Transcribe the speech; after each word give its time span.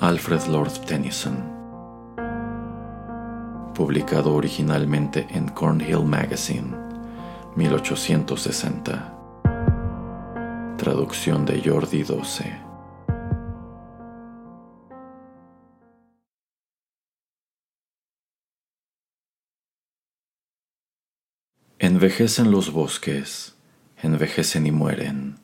Alfred 0.00 0.46
Lord 0.48 0.72
Tennyson. 0.84 1.36
Publicado 3.74 4.34
originalmente 4.34 5.28
en 5.30 5.48
Cornhill 5.48 6.04
Magazine 6.04 6.76
1860 7.54 9.14
Traducción 10.76 11.44
de 11.44 11.62
Jordi 11.64 12.02
12 12.02 12.52
Envejecen 21.78 22.50
los 22.50 22.72
bosques, 22.72 23.54
envejecen 24.02 24.66
y 24.66 24.72
mueren 24.72 25.39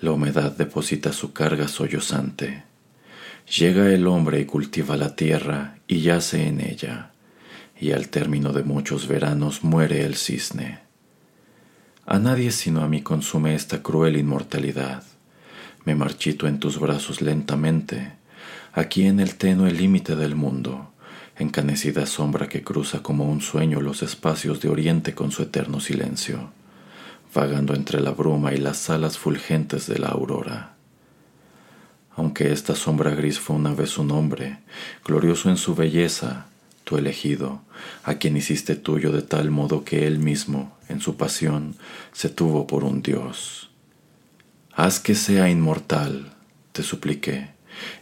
la 0.00 0.12
humedad 0.12 0.52
deposita 0.52 1.12
su 1.12 1.32
carga 1.32 1.66
sollozante. 1.66 2.62
Llega 3.58 3.92
el 3.92 4.06
hombre 4.06 4.40
y 4.40 4.44
cultiva 4.44 4.96
la 4.96 5.16
tierra 5.16 5.78
y 5.88 6.00
yace 6.02 6.46
en 6.46 6.60
ella, 6.60 7.10
y 7.80 7.92
al 7.92 8.08
término 8.08 8.52
de 8.52 8.62
muchos 8.62 9.08
veranos 9.08 9.64
muere 9.64 10.04
el 10.04 10.14
cisne. 10.16 10.80
A 12.06 12.18
nadie 12.18 12.52
sino 12.52 12.82
a 12.82 12.88
mí 12.88 13.02
consume 13.02 13.54
esta 13.54 13.82
cruel 13.82 14.16
inmortalidad. 14.16 15.02
Me 15.84 15.94
marchito 15.94 16.46
en 16.46 16.60
tus 16.60 16.78
brazos 16.78 17.20
lentamente, 17.20 18.12
aquí 18.72 19.06
en 19.06 19.18
el 19.18 19.34
tenue 19.34 19.72
límite 19.72 20.14
del 20.14 20.36
mundo, 20.36 20.92
encanecida 21.36 22.06
sombra 22.06 22.48
que 22.48 22.62
cruza 22.62 23.02
como 23.02 23.24
un 23.24 23.40
sueño 23.40 23.80
los 23.80 24.02
espacios 24.02 24.60
de 24.60 24.68
oriente 24.68 25.14
con 25.14 25.32
su 25.32 25.42
eterno 25.42 25.80
silencio 25.80 26.52
vagando 27.34 27.74
entre 27.74 28.00
la 28.00 28.10
bruma 28.10 28.54
y 28.54 28.58
las 28.58 28.90
alas 28.90 29.18
fulgentes 29.18 29.86
de 29.86 29.98
la 29.98 30.08
aurora. 30.08 30.74
Aunque 32.16 32.52
esta 32.52 32.74
sombra 32.74 33.14
gris 33.14 33.38
fue 33.38 33.56
una 33.56 33.74
vez 33.74 33.98
un 33.98 34.10
hombre, 34.10 34.58
glorioso 35.04 35.50
en 35.50 35.56
su 35.56 35.74
belleza, 35.74 36.46
tu 36.84 36.96
elegido, 36.96 37.62
a 38.02 38.14
quien 38.14 38.36
hiciste 38.36 38.74
tuyo 38.74 39.12
de 39.12 39.22
tal 39.22 39.50
modo 39.50 39.84
que 39.84 40.06
él 40.06 40.18
mismo, 40.18 40.76
en 40.88 41.00
su 41.00 41.16
pasión, 41.16 41.76
se 42.12 42.28
tuvo 42.28 42.66
por 42.66 42.82
un 42.82 43.02
dios. 43.02 43.70
Haz 44.72 44.98
que 44.98 45.14
sea 45.14 45.48
inmortal, 45.48 46.32
te 46.72 46.82
supliqué, 46.82 47.50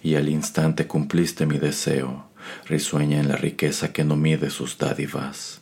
y 0.02 0.14
al 0.14 0.28
instante 0.28 0.86
cumpliste 0.86 1.44
mi 1.44 1.58
deseo, 1.58 2.28
risueña 2.66 3.20
en 3.20 3.28
la 3.28 3.36
riqueza 3.36 3.92
que 3.92 4.04
no 4.04 4.16
mide 4.16 4.50
sus 4.50 4.78
dádivas 4.78 5.60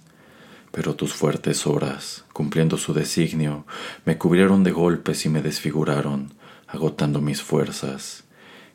pero 0.74 0.96
tus 0.96 1.14
fuertes 1.14 1.68
horas, 1.68 2.24
cumpliendo 2.32 2.78
su 2.78 2.94
designio, 2.94 3.64
me 4.04 4.18
cubrieron 4.18 4.64
de 4.64 4.72
golpes 4.72 5.24
y 5.24 5.28
me 5.28 5.40
desfiguraron, 5.40 6.34
agotando 6.66 7.20
mis 7.20 7.42
fuerzas. 7.42 8.24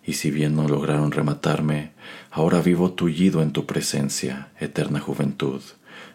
Y 0.05 0.14
si 0.14 0.31
bien 0.31 0.55
no 0.55 0.70
lograron 0.70 1.11
rematarme, 1.11 1.92
ahora 2.31 2.61
vivo 2.61 2.94
tullido 2.94 3.42
en 3.42 3.52
tu 3.52 3.66
presencia, 3.66 4.48
eterna 4.61 5.02
juventud. 5.02 5.61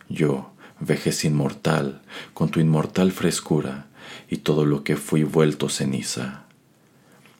Yo, 0.09 0.53
vejez 0.81 1.23
inmortal, 1.27 2.00
con 2.33 2.49
tu 2.49 2.61
inmortal 2.61 3.12
frescura, 3.12 3.84
y 4.31 4.39
todo 4.39 4.65
lo 4.65 4.84
que 4.84 4.97
fui 4.97 5.23
vuelto 5.23 5.69
ceniza. 5.69 6.44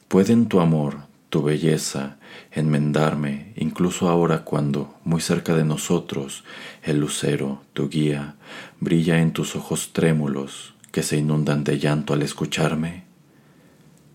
¿Pueden 0.07 0.49
tu 0.49 0.61
amor, 0.61 0.99
tu 1.35 1.43
belleza, 1.43 2.19
enmendarme, 2.53 3.55
incluso 3.57 4.09
ahora 4.09 4.45
cuando, 4.45 4.95
muy 5.03 5.21
cerca 5.21 5.57
de 5.57 5.65
nosotros, 5.65 6.45
el 6.85 7.01
lucero, 7.01 7.61
tu 7.73 7.89
guía, 7.89 8.37
brilla 8.79 9.21
en 9.21 9.33
tus 9.33 9.57
ojos 9.57 9.93
trémulos 9.93 10.75
que 10.93 11.03
se 11.03 11.17
inundan 11.17 11.65
de 11.65 11.81
llanto 11.81 12.15
al 12.15 12.23
escucharme? 12.23 13.03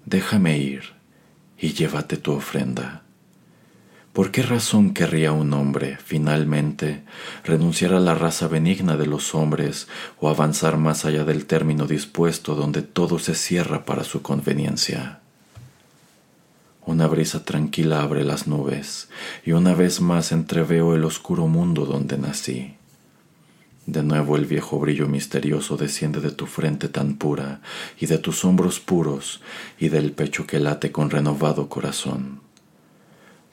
Déjame 0.06 0.59
ir 0.59 0.94
y 1.57 1.74
llévate 1.74 2.16
tu 2.16 2.31
ofrenda. 2.31 3.03
¿Por 4.13 4.31
qué 4.31 4.41
razón 4.41 4.94
querría 4.94 5.34
un 5.34 5.51
hombre, 5.51 5.97
finalmente, 6.01 7.03
renunciar 7.44 7.96
a 7.96 8.00
la 8.00 8.16
raza 8.16 8.47
benigna 8.47 8.96
de 8.96 9.07
los 9.07 9.36
hombres 9.36 9.90
o 10.22 10.30
avanzar 10.30 10.78
más 10.78 11.03
allá 11.03 11.25
del 11.25 11.47
término 11.47 11.86
dispuesto 11.86 12.56
donde 12.56 12.81
todo 12.81 13.19
se 13.19 13.36
cierra 13.36 13.84
para 13.84 14.06
su 14.06 14.22
conveniencia? 14.22 15.19
Una 16.89 17.05
brisa 17.05 17.45
tranquila 17.45 18.01
abre 18.01 18.23
las 18.23 18.47
nubes 18.47 19.09
y 19.45 19.51
una 19.51 19.75
vez 19.75 20.01
más 20.01 20.31
entreveo 20.31 20.95
el 20.95 21.05
oscuro 21.05 21.45
mundo 21.45 21.85
donde 21.85 22.17
nací. 22.17 22.73
De 23.85 24.01
nuevo 24.01 24.35
el 24.35 24.47
viejo 24.47 24.79
brillo 24.79 25.07
misterioso 25.07 25.77
desciende 25.77 26.19
de 26.19 26.31
tu 26.31 26.47
frente 26.47 26.88
tan 26.88 27.13
pura 27.13 27.61
y 28.00 28.07
de 28.07 28.17
tus 28.17 28.44
hombros 28.44 28.79
puros 28.79 29.39
y 29.77 29.89
del 29.89 30.13
pecho 30.13 30.47
que 30.47 30.57
late 30.59 30.91
con 30.91 31.11
renovado 31.11 31.69
corazón. 31.69 32.39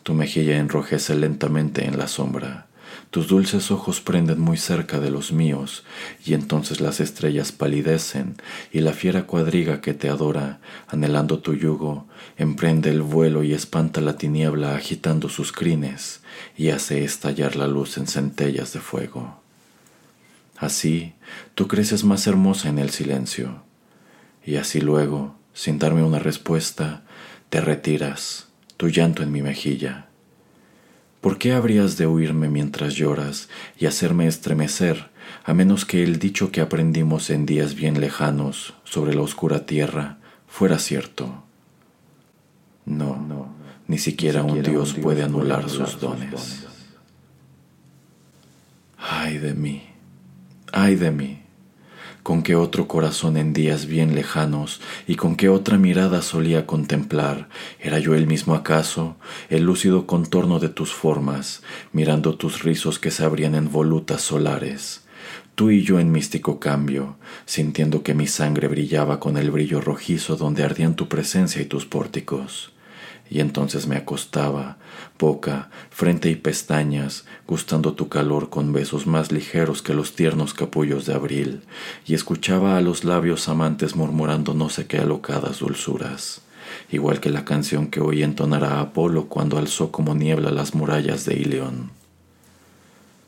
Tu 0.02 0.14
mejilla 0.14 0.56
enrojece 0.56 1.14
lentamente 1.14 1.84
en 1.84 1.98
la 1.98 2.08
sombra 2.08 2.68
tus 3.10 3.28
dulces 3.28 3.70
ojos 3.70 4.00
prenden 4.00 4.40
muy 4.40 4.56
cerca 4.56 5.00
de 5.00 5.10
los 5.10 5.32
míos, 5.32 5.84
y 6.24 6.34
entonces 6.34 6.80
las 6.80 7.00
estrellas 7.00 7.52
palidecen, 7.52 8.36
y 8.72 8.80
la 8.80 8.92
fiera 8.92 9.26
cuadriga 9.26 9.80
que 9.80 9.94
te 9.94 10.08
adora, 10.08 10.60
anhelando 10.88 11.38
tu 11.38 11.54
yugo, 11.54 12.06
emprende 12.36 12.90
el 12.90 13.02
vuelo 13.02 13.42
y 13.42 13.54
espanta 13.54 14.00
la 14.00 14.16
tiniebla 14.16 14.74
agitando 14.74 15.28
sus 15.28 15.52
crines, 15.52 16.20
y 16.56 16.70
hace 16.70 17.04
estallar 17.04 17.56
la 17.56 17.68
luz 17.68 17.96
en 17.96 18.06
centellas 18.06 18.72
de 18.72 18.80
fuego. 18.80 19.40
Así, 20.58 21.14
tú 21.54 21.68
creces 21.68 22.04
más 22.04 22.26
hermosa 22.26 22.68
en 22.68 22.78
el 22.78 22.90
silencio, 22.90 23.62
y 24.44 24.56
así 24.56 24.80
luego, 24.80 25.36
sin 25.54 25.78
darme 25.78 26.02
una 26.02 26.18
respuesta, 26.18 27.02
te 27.50 27.60
retiras, 27.60 28.48
tu 28.76 28.88
llanto 28.88 29.22
en 29.22 29.32
mi 29.32 29.42
mejilla 29.42 30.05
¿Por 31.26 31.38
qué 31.38 31.54
habrías 31.54 31.96
de 31.96 32.06
huirme 32.06 32.48
mientras 32.48 32.94
lloras 32.94 33.48
y 33.76 33.86
hacerme 33.86 34.28
estremecer, 34.28 35.10
a 35.42 35.54
menos 35.54 35.84
que 35.84 36.04
el 36.04 36.20
dicho 36.20 36.52
que 36.52 36.60
aprendimos 36.60 37.30
en 37.30 37.46
días 37.46 37.74
bien 37.74 38.00
lejanos 38.00 38.74
sobre 38.84 39.12
la 39.12 39.22
oscura 39.22 39.66
tierra 39.66 40.18
fuera 40.46 40.78
cierto? 40.78 41.42
No, 42.84 43.16
no, 43.16 43.48
ni 43.88 43.98
siquiera, 43.98 44.44
un, 44.44 44.62
Dios 44.62 44.94
puede 44.94 45.24
anular, 45.24 45.68
sus 45.68 45.98
dones. 45.98 46.64
Ay 48.96 49.38
de 49.38 49.52
mí, 49.52 49.82
ay 50.70 50.94
de 50.94 51.10
mí 51.10 51.45
con 52.26 52.42
qué 52.42 52.56
otro 52.56 52.88
corazón 52.88 53.36
en 53.36 53.52
días 53.52 53.86
bien 53.86 54.16
lejanos 54.16 54.80
y 55.06 55.14
con 55.14 55.36
qué 55.36 55.48
otra 55.48 55.78
mirada 55.78 56.22
solía 56.22 56.66
contemplar, 56.66 57.48
era 57.78 58.00
yo 58.00 58.16
el 58.16 58.26
mismo 58.26 58.56
acaso, 58.56 59.14
el 59.48 59.62
lúcido 59.62 60.08
contorno 60.08 60.58
de 60.58 60.68
tus 60.68 60.92
formas, 60.92 61.62
mirando 61.92 62.36
tus 62.36 62.64
rizos 62.64 62.98
que 62.98 63.12
se 63.12 63.24
abrían 63.24 63.54
en 63.54 63.70
volutas 63.70 64.22
solares. 64.22 65.06
Tú 65.54 65.70
y 65.70 65.84
yo 65.84 66.00
en 66.00 66.10
místico 66.10 66.58
cambio, 66.58 67.16
sintiendo 67.44 68.02
que 68.02 68.14
mi 68.14 68.26
sangre 68.26 68.66
brillaba 68.66 69.20
con 69.20 69.36
el 69.36 69.52
brillo 69.52 69.80
rojizo 69.80 70.34
donde 70.34 70.64
ardían 70.64 70.96
tu 70.96 71.08
presencia 71.08 71.62
y 71.62 71.66
tus 71.66 71.86
pórticos 71.86 72.72
y 73.28 73.40
entonces 73.40 73.86
me 73.86 73.96
acostaba, 73.96 74.76
boca, 75.18 75.70
frente 75.90 76.30
y 76.30 76.36
pestañas, 76.36 77.24
gustando 77.46 77.94
tu 77.94 78.08
calor 78.08 78.50
con 78.50 78.72
besos 78.72 79.06
más 79.06 79.32
ligeros 79.32 79.82
que 79.82 79.94
los 79.94 80.14
tiernos 80.14 80.54
capullos 80.54 81.06
de 81.06 81.14
abril, 81.14 81.62
y 82.06 82.14
escuchaba 82.14 82.76
a 82.76 82.80
los 82.80 83.04
labios 83.04 83.48
amantes 83.48 83.96
murmurando 83.96 84.54
no 84.54 84.68
sé 84.68 84.86
qué 84.86 84.98
alocadas 84.98 85.58
dulzuras, 85.58 86.42
igual 86.90 87.20
que 87.20 87.30
la 87.30 87.44
canción 87.44 87.88
que 87.88 88.00
oí 88.00 88.22
entonar 88.22 88.64
a 88.64 88.80
Apolo 88.80 89.26
cuando 89.26 89.58
alzó 89.58 89.90
como 89.90 90.14
niebla 90.14 90.50
las 90.50 90.74
murallas 90.74 91.24
de 91.24 91.34
Ilión. 91.34 91.90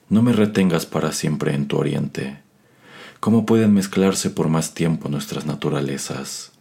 No 0.08 0.22
me 0.22 0.32
retengas 0.32 0.86
para 0.86 1.12
siempre 1.12 1.54
en 1.54 1.68
tu 1.68 1.76
oriente. 1.76 2.40
¿Cómo 3.20 3.44
pueden 3.44 3.74
mezclarse 3.74 4.30
por 4.30 4.48
más 4.48 4.72
tiempo 4.72 5.08
nuestras 5.08 5.44
naturalezas? 5.44 6.52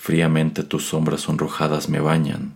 Fríamente 0.00 0.62
tus 0.62 0.86
sombras 0.86 1.20
sonrojadas 1.20 1.90
me 1.90 2.00
bañan, 2.00 2.54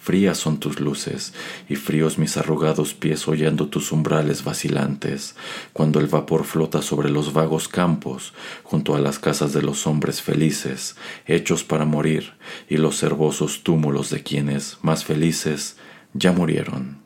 Frías 0.00 0.38
son 0.38 0.58
tus 0.58 0.80
luces 0.80 1.34
y 1.68 1.76
fríos 1.76 2.16
mis 2.16 2.38
arrugados 2.38 2.94
pies 2.94 3.28
hollando 3.28 3.68
tus 3.68 3.92
umbrales 3.92 4.44
vacilantes, 4.44 5.36
cuando 5.74 6.00
el 6.00 6.06
vapor 6.06 6.44
flota 6.44 6.80
sobre 6.80 7.10
los 7.10 7.34
vagos 7.34 7.68
campos, 7.68 8.32
junto 8.62 8.94
a 8.94 8.98
las 8.98 9.18
casas 9.18 9.52
de 9.52 9.60
los 9.60 9.86
hombres 9.86 10.22
felices, 10.22 10.96
hechos 11.26 11.64
para 11.64 11.84
morir, 11.84 12.32
y 12.66 12.78
los 12.78 13.02
herbosos 13.02 13.62
túmulos 13.62 14.08
de 14.08 14.22
quienes, 14.22 14.78
más 14.80 15.04
felices, 15.04 15.76
ya 16.14 16.32
murieron. 16.32 17.02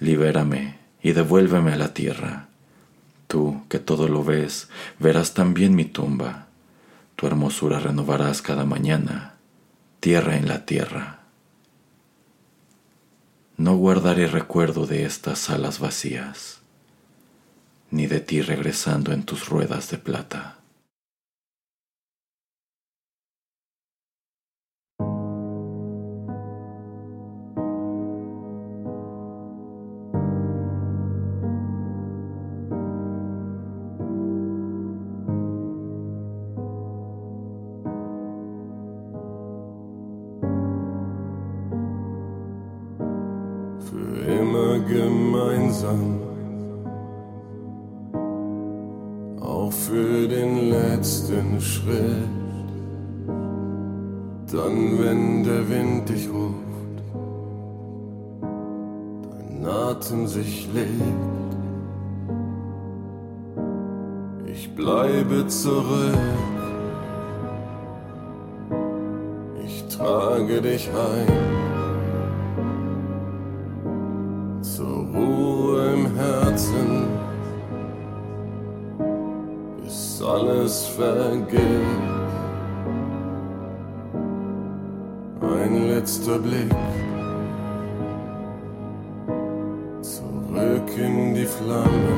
Libérame 0.00 0.76
y 1.02 1.12
devuélveme 1.12 1.72
a 1.72 1.76
la 1.76 1.94
tierra. 1.94 2.48
Tú, 3.26 3.62
que 3.70 3.78
todo 3.78 4.06
lo 4.06 4.22
ves, 4.22 4.68
verás 4.98 5.32
también 5.32 5.74
mi 5.74 5.86
tumba. 5.86 6.48
Tu 7.16 7.26
hermosura 7.26 7.78
renovarás 7.78 8.42
cada 8.42 8.64
mañana, 8.64 9.36
tierra 10.00 10.36
en 10.36 10.48
la 10.48 10.66
tierra. 10.66 11.20
No 13.56 13.76
guardaré 13.76 14.26
recuerdo 14.26 14.86
de 14.86 15.04
estas 15.04 15.38
salas 15.38 15.78
vacías, 15.78 16.60
ni 17.90 18.06
de 18.06 18.20
ti 18.20 18.42
regresando 18.42 19.12
en 19.12 19.22
tus 19.22 19.48
ruedas 19.48 19.90
de 19.90 19.98
plata. 19.98 20.58
Gemeinsam. 45.84 46.20
Auch 49.40 49.72
für 49.72 50.28
den 50.28 50.70
letzten 50.70 51.60
Schritt. 51.60 52.28
Dann, 54.52 54.98
wenn 54.98 55.44
der 55.44 55.68
Wind 55.68 56.08
dich 56.08 56.28
ruft, 56.28 56.54
dein 59.22 59.66
Atem 59.66 60.26
sich 60.26 60.68
legt. 60.72 61.54
Ich 64.46 64.74
bleibe 64.74 65.46
zurück. 65.48 66.14
Ich 69.64 69.84
trage 69.88 70.60
dich 70.60 70.88
ein. 70.88 71.64
Alles 80.34 80.86
vergeht. 80.86 81.60
Ein 85.40 85.88
letzter 85.88 86.38
Blick 86.38 86.74
zurück 90.02 90.90
in 90.96 91.34
die 91.34 91.46
Flammen, 91.46 92.13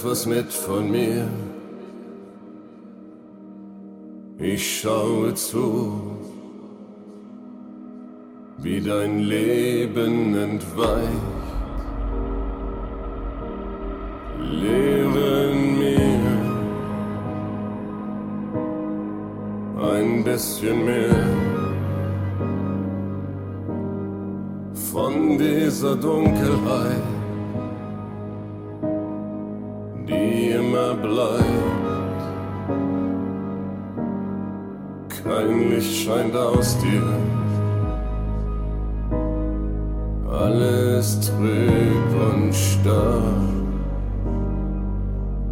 etwas 0.00 0.26
mit 0.26 0.52
von 0.52 0.90
mir. 0.90 1.28
Ich 4.38 4.80
schaue 4.80 5.34
zu, 5.34 6.16
wie 8.58 8.80
dein 8.80 9.20
Leben 9.20 10.34
entweicht. 10.34 11.08
Lehre 14.38 15.54
mir 15.54 16.20
ein 19.92 20.24
bisschen 20.24 20.84
mehr 20.84 21.26
von 24.92 25.38
dieser 25.38 25.96
Dunkelheit. 25.96 27.19
Bleibt. 31.10 32.22
Kein 35.22 35.70
Licht 35.70 35.94
scheint 36.04 36.36
aus 36.36 36.78
dir. 36.78 37.08
Alles 40.44 41.20
trüb 41.20 42.10
und 42.30 42.54
starr. 42.54 43.22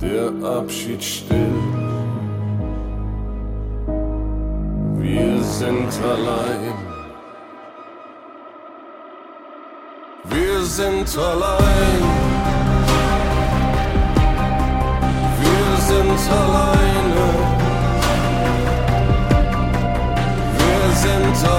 Der 0.01 0.29
Abschied 0.59 1.03
still. 1.03 1.61
Wir 4.97 5.43
sind 5.43 5.93
allein. 6.15 6.75
Wir 10.31 10.63
sind 10.63 11.19
allein. 11.19 12.18
Sind 15.99 16.31
alleine. 16.31 17.27
Wir 20.59 20.97
sind 20.97 21.58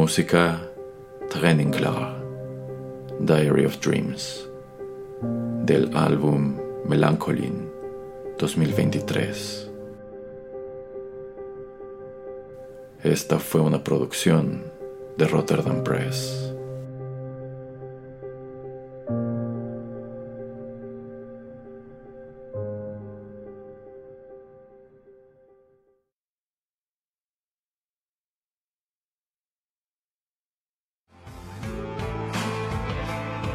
música 0.00 0.58
Klar, 1.28 2.16
Diary 3.20 3.66
of 3.66 3.78
Dreams, 3.80 4.48
del 5.66 5.94
álbum 5.94 6.56
Melancholin 6.86 7.70
2023. 8.38 9.70
Esta 13.02 13.38
fue 13.38 13.60
una 13.60 13.84
producción 13.84 14.72
de 15.18 15.28
Rotterdam 15.28 15.84
Press. 15.84 16.49